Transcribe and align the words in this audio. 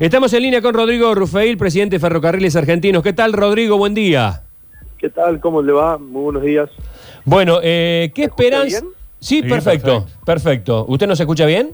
Estamos 0.00 0.32
en 0.32 0.42
línea 0.42 0.62
con 0.62 0.74
Rodrigo 0.74 1.14
Rufeil, 1.14 1.56
presidente 1.58 1.96
de 1.96 2.00
Ferrocarriles 2.00 2.54
Argentinos. 2.54 3.02
¿Qué 3.02 3.12
tal, 3.12 3.32
Rodrigo? 3.32 3.76
Buen 3.76 3.94
día. 3.94 4.42
¿Qué 4.96 5.08
tal? 5.10 5.40
¿Cómo 5.40 5.60
le 5.60 5.72
va? 5.72 5.98
Muy 5.98 6.22
buenos 6.22 6.42
días. 6.42 6.68
Bueno, 7.24 7.58
eh, 7.62 8.12
¿qué 8.14 8.24
esperanza? 8.24 8.80
Sí, 8.80 8.86
Sí, 9.20 9.42
perfecto, 9.42 10.04
perfecto. 10.04 10.24
perfecto. 10.24 10.84
¿Usted 10.88 11.08
nos 11.08 11.18
escucha 11.18 11.44
bien? 11.46 11.70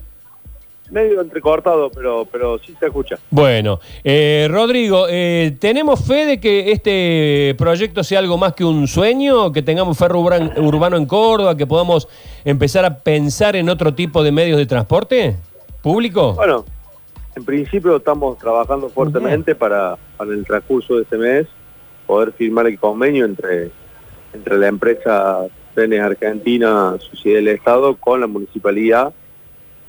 Medio 0.90 1.20
entrecortado, 1.20 1.90
pero, 1.90 2.26
pero 2.30 2.58
sí 2.58 2.74
se 2.80 2.86
escucha. 2.86 3.16
Bueno, 3.30 3.80
eh, 4.02 4.46
Rodrigo, 4.50 5.06
eh, 5.10 5.54
¿tenemos 5.58 6.02
fe 6.02 6.24
de 6.26 6.40
que 6.40 6.72
este 6.72 7.54
proyecto 7.58 8.02
sea 8.02 8.18
algo 8.20 8.38
más 8.38 8.54
que 8.54 8.64
un 8.64 8.86
sueño? 8.88 9.52
¿Que 9.52 9.60
tengamos 9.62 9.98
ferro 9.98 10.20
urban- 10.20 10.52
urbano 10.58 10.96
en 10.96 11.04
Córdoba? 11.04 11.56
¿Que 11.56 11.66
podamos 11.66 12.08
empezar 12.44 12.84
a 12.86 12.98
pensar 12.98 13.56
en 13.56 13.68
otro 13.68 13.94
tipo 13.94 14.22
de 14.22 14.32
medios 14.32 14.56
de 14.58 14.64
transporte 14.66 15.36
público? 15.82 16.32
Bueno, 16.34 16.64
en 17.36 17.44
principio 17.44 17.96
estamos 17.96 18.38
trabajando 18.38 18.88
fuertemente 18.88 19.54
para, 19.54 19.96
para 20.16 20.30
el 20.30 20.44
transcurso 20.44 20.96
de 20.96 21.02
este 21.02 21.16
mes 21.16 21.46
poder 22.06 22.32
firmar 22.32 22.66
el 22.66 22.78
convenio 22.78 23.24
entre, 23.24 23.70
entre 24.32 24.58
la 24.58 24.68
empresa 24.68 25.46
Trenes 25.74 26.00
Argentina, 26.00 26.96
Sociedad 27.00 27.38
del 27.38 27.48
Estado, 27.48 27.96
con 27.96 28.20
la 28.20 28.26
municipalidad 28.26 29.12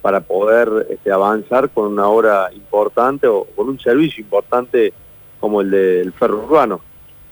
para 0.01 0.21
poder 0.21 0.87
este, 0.89 1.11
avanzar 1.11 1.69
con 1.69 1.91
una 1.91 2.07
obra 2.07 2.49
importante 2.53 3.27
o 3.27 3.45
con 3.55 3.69
un 3.69 3.79
servicio 3.79 4.23
importante 4.23 4.93
como 5.39 5.61
el 5.61 5.71
del 5.71 6.13
ferro 6.13 6.43
urbano. 6.45 6.81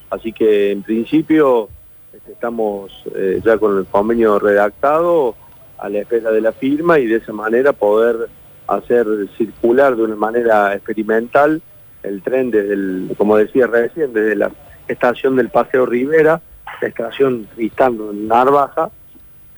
Así 0.09 0.31
que 0.31 0.71
en 0.71 0.83
principio 0.83 1.69
este, 2.13 2.31
estamos 2.31 2.91
eh, 3.16 3.41
ya 3.43 3.57
con 3.57 3.77
el 3.77 3.85
convenio 3.85 4.38
redactado 4.39 5.35
a 5.77 5.89
la 5.89 5.99
espera 5.99 6.31
de 6.31 6.41
la 6.41 6.52
firma 6.52 6.99
y 6.99 7.07
de 7.07 7.17
esa 7.17 7.33
manera 7.33 7.73
poder 7.73 8.30
hacer 8.67 9.05
circular 9.38 9.95
de 9.95 10.03
una 10.03 10.16
manera 10.16 10.73
experimental 10.73 11.62
el 12.03 12.22
tren 12.22 12.52
desde 12.52 12.73
el, 12.73 13.16
como 13.17 13.38
decía 13.38 13.67
recién, 13.67 14.13
desde 14.13 14.36
la 14.36 14.52
estación 14.88 15.36
del 15.36 15.50
Paseo 15.50 15.86
Rivera, 15.86 16.42
la 16.81 16.88
estación 16.88 17.47
Tristán 17.55 17.97
Narvaja, 18.28 18.92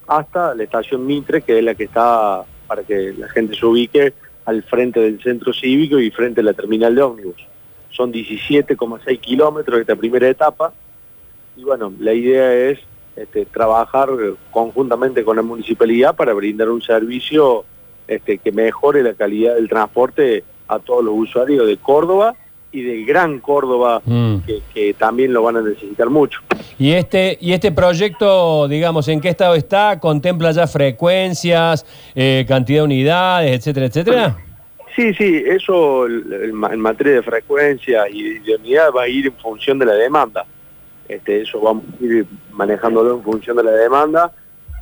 hasta 0.07 0.53
la 0.53 0.63
estación 0.63 1.05
Mitre, 1.05 1.41
que 1.41 1.57
es 1.57 1.63
la 1.63 1.73
que 1.73 1.85
está, 1.85 2.43
para 2.67 2.83
que 2.83 3.13
la 3.17 3.27
gente 3.29 3.55
se 3.55 3.65
ubique, 3.65 4.13
al 4.45 4.61
frente 4.63 4.99
del 4.99 5.21
centro 5.21 5.51
cívico 5.53 5.99
y 5.99 6.11
frente 6.11 6.41
a 6.41 6.43
la 6.43 6.53
terminal 6.53 6.93
de 6.93 7.01
ómnibus. 7.01 7.47
Son 7.89 8.13
17,6 8.13 9.19
kilómetros 9.19 9.79
esta 9.79 9.95
primera 9.95 10.27
etapa 10.27 10.71
y 11.57 11.63
bueno, 11.63 11.91
la 11.99 12.13
idea 12.13 12.53
es 12.53 12.79
este, 13.15 13.45
trabajar 13.45 14.09
conjuntamente 14.51 15.23
con 15.23 15.37
la 15.37 15.41
municipalidad 15.41 16.15
para 16.15 16.33
brindar 16.33 16.69
un 16.69 16.81
servicio 16.81 17.65
este, 18.07 18.37
que 18.37 18.51
mejore 18.51 19.03
la 19.03 19.13
calidad 19.13 19.55
del 19.55 19.69
transporte 19.69 20.43
a 20.67 20.79
todos 20.79 21.03
los 21.03 21.13
usuarios 21.17 21.67
de 21.67 21.77
Córdoba 21.77 22.35
y 22.71 22.81
del 22.81 23.05
Gran 23.05 23.39
Córdoba, 23.39 24.01
Mm. 24.05 24.37
que, 24.45 24.59
que 24.73 24.93
también 24.93 25.31
lo 25.33 25.43
van 25.43 25.57
a 25.57 25.61
necesitar 25.61 26.09
mucho. 26.09 26.41
¿Y 26.77 26.91
este, 26.91 27.37
¿Y 27.39 27.53
este 27.53 27.71
proyecto, 27.71 28.67
digamos, 28.67 29.07
en 29.07 29.21
qué 29.21 29.29
estado 29.29 29.55
está? 29.55 29.99
¿Contempla 29.99 30.51
ya 30.51 30.67
frecuencias, 30.67 31.85
eh, 32.15 32.43
cantidad 32.47 32.79
de 32.79 32.83
unidades, 32.85 33.51
etcétera, 33.59 33.85
etcétera? 33.85 34.37
Sí, 34.95 35.13
sí, 35.13 35.43
eso 35.45 36.07
en 36.07 36.55
materia 36.79 37.13
de 37.13 37.21
frecuencia 37.23 38.07
y 38.09 38.39
de 38.39 38.55
unidad 38.55 38.91
va 38.95 39.03
a 39.03 39.07
ir 39.09 39.27
en 39.27 39.33
función 39.33 39.77
de 39.79 39.85
la 39.85 39.93
demanda. 39.93 40.45
Este, 41.07 41.41
eso 41.41 41.59
vamos 41.61 41.83
a 42.01 42.03
ir 42.03 42.25
manejándolo 42.51 43.15
en 43.15 43.23
función 43.23 43.57
de 43.57 43.63
la 43.63 43.71
demanda. 43.71 44.31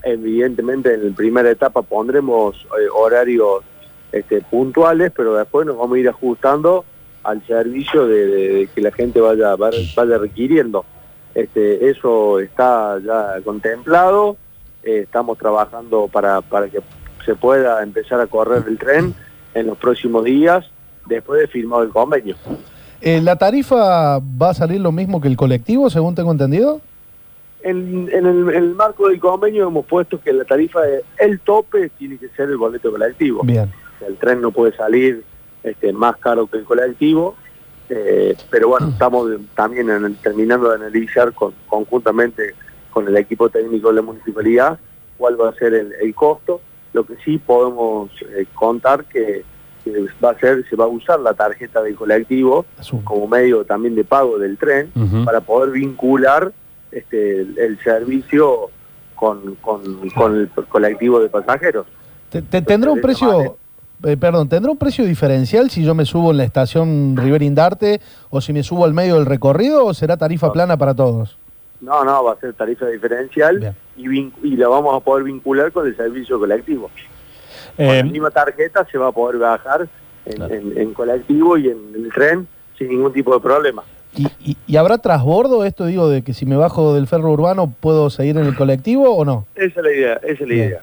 Evidentemente 0.04 0.94
en 0.94 1.10
la 1.10 1.16
primera 1.16 1.50
etapa 1.50 1.82
pondremos 1.82 2.56
eh, 2.56 2.88
horarios 2.94 3.64
este, 4.12 4.42
puntuales, 4.42 5.12
pero 5.16 5.36
después 5.36 5.66
nos 5.66 5.78
vamos 5.78 5.96
a 5.96 6.00
ir 6.00 6.10
ajustando 6.10 6.86
al 7.24 7.46
servicio 7.48 8.06
de, 8.08 8.68
que 8.76 8.82
la 8.82 8.92
gente 8.92 9.22
vaya, 9.22 9.56
vaya, 9.56 9.78
vaya 9.96 10.18
requiriendo. 10.18 10.86
Este, 11.34 11.90
eso 11.90 12.40
está 12.40 13.00
ya 13.00 13.42
contemplado, 13.44 14.38
eh, 14.84 15.02
estamos 15.04 15.38
trabajando 15.38 16.08
para, 16.12 16.42
para 16.42 16.68
que 16.68 16.82
se 17.26 17.36
pueda 17.36 17.82
empezar 17.82 18.20
a 18.20 18.28
correr 18.28 18.64
el 18.68 18.78
tren 18.78 19.16
en 19.54 19.68
los 19.68 19.78
próximos 19.78 20.26
días 20.26 20.66
después 21.06 21.42
de 21.42 21.48
firmado 21.48 21.84
el 21.84 21.90
convenio. 21.90 22.36
Eh, 23.02 23.20
¿La 23.22 23.36
tarifa 23.36 24.20
va 24.20 24.50
a 24.50 24.54
salir 24.54 24.80
lo 24.80 24.92
mismo 24.92 25.20
que 25.20 25.28
el 25.28 25.38
colectivo, 25.38 25.90
según 25.90 26.16
tengo 26.16 26.32
entendido? 26.32 26.82
En, 27.64 28.10
en 28.12 28.26
el, 28.26 28.50
en 28.50 28.56
el 28.64 28.76
marco 28.76 29.08
del 29.10 29.20
convenio 29.20 29.68
hemos 29.68 29.86
puesto 29.86 30.20
que 30.20 30.34
la 30.34 30.44
tarifa, 30.44 30.82
de- 30.82 31.04
el 31.18 31.40
tope 31.40 31.90
tiene 31.98 32.18
que 32.18 32.28
ser 32.30 32.50
el 32.50 32.58
boleto 32.58 32.92
colectivo. 32.92 33.42
Bien. 33.44 33.72
El 34.06 34.18
tren 34.18 34.42
no 34.42 34.52
puede 34.52 34.76
salir 34.76 35.24
este, 35.64 35.94
más 35.94 36.18
caro 36.18 36.46
que 36.48 36.58
el 36.58 36.66
colectivo, 36.66 37.36
eh, 37.90 38.36
pero 38.50 38.68
bueno, 38.70 38.90
estamos 38.90 39.30
de- 39.30 39.40
también 39.56 39.90
en- 39.90 40.16
terminando 40.16 40.70
de 40.70 40.76
analizar 40.76 41.32
con- 41.34 41.54
conjuntamente 41.68 42.54
con 42.92 43.08
el 43.08 43.16
equipo 43.18 43.50
técnico 43.50 43.90
de 43.90 43.96
la 43.96 44.02
municipalidad 44.02 44.78
cuál 45.18 45.40
va 45.40 45.50
a 45.50 45.54
ser 45.54 45.74
el, 45.74 45.94
el 46.02 46.14
costo. 46.14 46.60
Lo 46.92 47.06
que 47.06 47.16
sí 47.24 47.38
podemos 47.38 48.12
eh, 48.36 48.46
contar 48.54 49.06
que, 49.06 49.44
que 49.84 50.06
va 50.24 50.32
a 50.32 50.40
ser, 50.40 50.66
se 50.70 50.76
va 50.76 50.84
a 50.86 50.88
usar 50.90 51.20
la 51.22 51.34
tarjeta 51.34 51.82
del 51.82 51.96
colectivo 51.96 52.66
como 53.04 53.28
medio 53.28 53.64
también 53.64 53.96
de 53.96 54.04
pago 54.04 54.38
del 54.38 54.58
tren 54.58 54.92
para 55.26 55.40
poder 55.42 55.72
vincular 55.72 56.52
este, 56.94 57.42
el, 57.42 57.58
el 57.58 57.80
servicio 57.84 58.70
con, 59.16 59.56
con- 59.56 60.10
con 60.12 60.36
el 60.40 60.50
colectivo 60.70 61.20
de 61.20 61.30
pasajeros. 61.30 61.86
Te- 62.30 62.42
te- 62.42 62.62
¿Tendrá 62.62 62.92
un 62.92 63.00
precio, 63.02 63.58
eh, 64.04 64.18
perdón, 64.18 64.50
tendrá 64.50 64.72
un 64.72 64.78
precio 64.78 65.06
diferencial 65.06 65.70
si 65.70 65.84
yo 65.84 65.94
me 65.96 66.06
subo 66.06 66.32
en 66.32 66.38
la 66.38 66.44
estación 66.44 67.16
Rivera 67.16 67.46
Indarte 67.46 68.02
o 68.30 68.42
si 68.42 68.52
me 68.54 68.64
subo 68.64 68.86
al 68.86 68.94
medio 68.94 69.16
del 69.16 69.26
recorrido 69.26 69.86
o 69.86 69.94
será 69.94 70.18
tarifa 70.18 70.48
No. 70.48 70.54
plana 70.54 70.78
para 70.78 70.94
todos? 70.94 71.38
No, 71.82 72.04
no, 72.04 72.24
va 72.24 72.34
a 72.34 72.36
ser 72.38 72.54
tarifa 72.54 72.86
diferencial 72.88 73.76
y, 73.98 74.10
y 74.44 74.56
la 74.58 74.68
vamos 74.70 74.96
a 74.96 75.00
poder 75.04 75.26
vincular 75.26 75.72
con 75.72 75.86
el 75.86 75.96
servicio 75.96 76.40
colectivo. 76.40 76.90
Con 77.76 77.86
Eh, 77.86 77.98
la 77.98 78.04
misma 78.04 78.32
tarjeta 78.32 78.86
se 78.92 78.98
va 78.98 79.08
a 79.08 79.12
poder 79.12 79.38
bajar 79.40 79.88
en, 80.26 80.36
Claro. 80.36 80.54
en- 80.54 80.78
en 80.78 80.94
colectivo 80.94 81.58
y 81.58 81.68
en 81.70 81.78
el 81.96 82.12
tren 82.14 82.48
sin 82.78 82.88
ningún 82.90 83.12
tipo 83.14 83.34
de 83.34 83.40
problema. 83.42 83.84
¿Y, 84.16 84.28
y- 84.44 84.58
y 84.68 84.78
habrá 84.78 84.98
trasbordo 85.00 85.66
esto, 85.66 85.86
digo, 85.86 86.08
de 86.10 86.22
que 86.22 86.34
si 86.34 86.46
me 86.46 86.56
bajo 86.56 86.94
del 86.94 87.08
ferro 87.08 87.32
urbano 87.32 87.74
puedo 87.80 88.10
seguir 88.10 88.38
en 88.38 88.46
el 88.46 88.56
colectivo 88.56 89.16
o 89.16 89.26
no? 89.26 89.46
Esa 89.56 89.80
es 89.80 89.86
la 89.86 89.92
idea, 89.92 90.14
esa 90.24 90.32
es 90.34 90.40
la 90.42 90.46
Bien. 90.48 90.68
idea. 90.70 90.82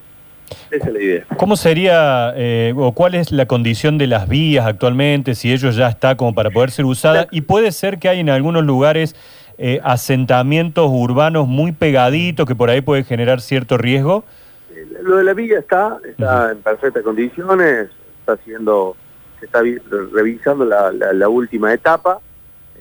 Esa 0.72 0.86
es 0.88 0.92
la 0.92 1.00
idea. 1.00 1.24
¿Cómo 1.36 1.54
sería 1.56 2.32
eh, 2.34 2.74
o 2.76 2.90
cuál 2.92 3.14
es 3.14 3.30
la 3.30 3.46
condición 3.46 3.98
de 3.98 4.08
las 4.08 4.28
vías 4.28 4.66
actualmente, 4.66 5.36
si 5.36 5.52
ello 5.52 5.70
ya 5.70 5.88
está 5.88 6.16
como 6.16 6.34
para 6.34 6.50
poder 6.50 6.72
ser 6.72 6.86
usada? 6.86 7.28
Y 7.30 7.42
puede 7.42 7.70
ser 7.70 7.98
que 8.00 8.08
hay 8.08 8.18
en 8.18 8.30
algunos 8.30 8.64
lugares 8.64 9.14
eh, 9.58 9.80
asentamientos 9.84 10.88
urbanos 10.90 11.46
muy 11.46 11.70
pegaditos 11.70 12.46
que 12.46 12.56
por 12.56 12.68
ahí 12.68 12.80
puede 12.80 13.04
generar 13.04 13.40
cierto 13.40 13.78
riesgo. 13.78 14.24
Eh, 14.74 14.86
Lo 15.02 15.18
de 15.18 15.24
la 15.24 15.34
villa 15.34 15.60
está, 15.60 15.98
está 16.04 16.50
en 16.50 16.58
perfectas 16.62 17.04
condiciones, 17.04 17.88
está 18.18 18.32
haciendo, 18.32 18.96
se 19.38 19.46
está 19.46 19.60
vi- 19.60 19.78
revisando 20.12 20.64
la, 20.64 20.90
la- 20.90 21.12
la 21.12 21.28
última 21.28 21.72
etapa, 21.72 22.18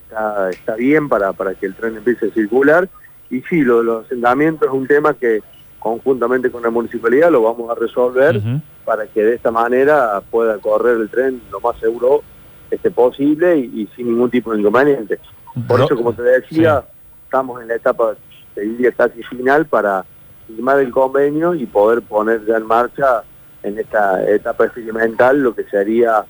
está, 0.09 0.49
está 0.49 0.75
bien 0.75 1.07
para, 1.07 1.33
para 1.33 1.53
que 1.53 1.67
el 1.67 1.75
tren 1.75 1.97
empiece 1.97 2.27
a 2.27 2.33
circular. 2.33 2.89
Y 3.29 3.41
sí, 3.41 3.61
lo 3.61 3.79
de 3.79 3.83
los 3.83 4.05
asentamientos 4.05 4.67
es 4.67 4.73
un 4.73 4.87
tema 4.87 5.13
que 5.13 5.41
conjuntamente 5.77 6.51
con 6.51 6.63
la 6.63 6.69
municipalidad 6.69 7.31
lo 7.31 7.43
vamos 7.43 7.69
a 7.69 7.75
resolver 7.75 8.41
para 8.83 9.07
que 9.07 9.23
de 9.23 9.35
esta 9.35 9.51
manera 9.51 10.21
pueda 10.29 10.57
correr 10.57 10.97
el 10.97 11.09
tren 11.09 11.41
lo 11.51 11.61
más 11.61 11.79
seguro 11.79 12.21
este, 12.69 12.91
posible 12.91 13.57
y, 13.57 13.81
y 13.81 13.89
sin 13.95 14.07
ningún 14.07 14.29
tipo 14.29 14.51
de 14.51 14.59
inconveniente. 14.59 15.19
Por 15.67 15.81
eso, 15.81 15.95
como 15.95 16.13
te 16.13 16.23
decía, 16.23 16.83
estamos 17.23 17.61
en 17.61 17.67
la 17.67 17.75
etapa, 17.75 18.15
te 18.55 18.61
diría, 18.61 18.91
casi 18.91 19.23
final 19.23 19.65
para 19.67 20.05
firmar 20.47 20.79
el 20.79 20.91
convenio 20.91 21.53
y 21.53 21.65
poder 21.65 22.01
poner 22.01 22.45
ya 22.45 22.57
en 22.57 22.65
marcha 22.65 23.23
en 23.61 23.77
esta 23.77 24.27
etapa 24.29 24.65
experimental 24.65 25.41
lo 25.41 25.53
que 25.53 25.63
sería 25.65 26.25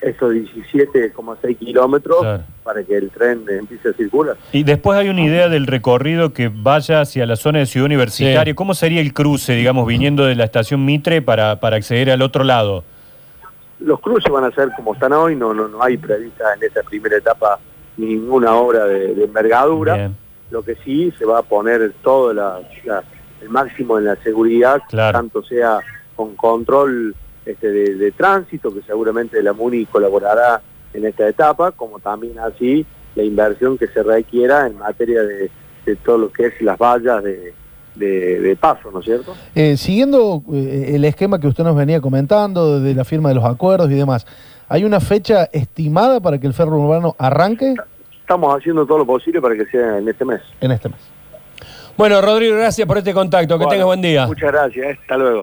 esos 0.00 0.32
17,6 0.32 1.56
kilómetros 1.58 2.18
Claro. 2.20 2.42
para 2.62 2.82
que 2.84 2.96
el 2.96 3.10
tren 3.10 3.44
empiece 3.48 3.88
a 3.88 3.92
circular. 3.94 4.36
Y 4.52 4.62
después 4.62 4.98
hay 4.98 5.08
una 5.08 5.22
idea 5.22 5.48
del 5.48 5.66
recorrido 5.66 6.32
que 6.32 6.50
vaya 6.54 7.00
hacia 7.00 7.26
la 7.26 7.36
zona 7.36 7.58
de 7.60 7.66
Ciudad 7.66 7.86
Universitaria. 7.86 8.44
Sí. 8.44 8.54
¿Cómo 8.54 8.74
sería 8.74 9.00
el 9.00 9.12
cruce, 9.12 9.54
digamos, 9.54 9.86
viniendo 9.86 10.24
de 10.26 10.34
la 10.36 10.44
estación 10.44 10.84
Mitre 10.84 11.20
para, 11.22 11.58
para 11.60 11.76
acceder 11.76 12.10
al 12.10 12.22
otro 12.22 12.44
lado? 12.44 12.84
Los 13.80 14.00
cruces 14.00 14.30
van 14.32 14.44
a 14.44 14.50
ser 14.52 14.70
como 14.76 14.94
están 14.94 15.12
hoy, 15.12 15.36
no, 15.36 15.54
no, 15.54 15.68
no 15.68 15.82
hay 15.82 15.96
prevista 15.96 16.44
en 16.54 16.62
esta 16.64 16.82
primera 16.82 17.16
etapa 17.16 17.58
ninguna 17.96 18.54
obra 18.54 18.84
de, 18.86 19.14
de 19.14 19.24
envergadura. 19.24 19.94
Bien. 19.94 20.16
Lo 20.50 20.62
que 20.62 20.76
sí 20.84 21.12
se 21.18 21.24
va 21.24 21.40
a 21.40 21.42
poner 21.42 21.92
todo 22.02 22.32
la- 22.32 22.60
la- 22.84 23.02
el 23.40 23.48
máximo 23.50 23.98
en 23.98 24.04
la 24.06 24.16
seguridad, 24.16 24.80
Claro. 24.88 25.18
tanto 25.18 25.42
sea 25.44 25.78
con 26.16 26.34
control 26.34 27.14
este, 27.48 27.70
de, 27.72 27.94
de 27.94 28.12
tránsito, 28.12 28.72
que 28.72 28.82
seguramente 28.82 29.42
la 29.42 29.52
MUNI 29.52 29.86
colaborará 29.86 30.60
en 30.94 31.04
esta 31.06 31.28
etapa, 31.28 31.72
como 31.72 31.98
también 31.98 32.38
así 32.38 32.84
la 33.14 33.22
inversión 33.24 33.76
que 33.78 33.88
se 33.88 34.02
requiera 34.02 34.66
en 34.66 34.78
materia 34.78 35.22
de, 35.22 35.50
de 35.84 35.96
todo 35.96 36.18
lo 36.18 36.32
que 36.32 36.46
es 36.46 36.60
las 36.62 36.78
vallas 36.78 37.22
de, 37.24 37.52
de- 37.96 38.40
de 38.40 38.56
paso, 38.56 38.90
¿no 38.92 39.00
es 39.00 39.04
cierto? 39.06 39.34
Eh, 39.54 39.76
siguiendo 39.76 40.42
eh, 40.52 40.92
el 40.94 41.04
esquema 41.04 41.38
que 41.40 41.46
usted 41.48 41.64
nos 41.64 41.74
venía 41.76 42.00
comentando, 42.00 42.78
de 42.80 42.94
la 42.94 43.04
firma 43.04 43.30
de 43.30 43.34
los 43.36 43.44
acuerdos 43.44 43.90
y 43.90 43.94
demás, 43.94 44.26
¿Hay 44.70 44.84
una 44.84 45.00
fecha 45.00 45.44
estimada 45.50 46.20
para 46.20 46.38
que 46.38 46.46
el 46.46 46.52
ferro 46.52 46.78
urbano 46.78 47.16
arranque 47.18 47.74
Estamos 48.20 48.54
haciendo 48.54 48.84
todo 48.84 48.98
lo 48.98 49.06
posible 49.06 49.40
para 49.40 49.56
que 49.56 49.64
sea 49.64 49.96
en 49.96 50.06
este 50.06 50.26
mes. 50.26 50.42
en 50.60 50.70
este 50.72 50.90
mes? 50.90 50.98
Bueno, 51.96 52.20
Rodrigo, 52.20 52.54
gracias 52.56 52.86
por 52.86 52.98
este 52.98 53.14
contacto. 53.14 53.54
Que 53.58 53.64
Bueno, 53.64 53.70
tengas 53.70 53.86
buen 53.86 54.02
día. 54.02 54.26
Muchas 54.26 54.52
gracias, 54.52 54.98
hasta 55.00 55.16
luego. 55.16 55.36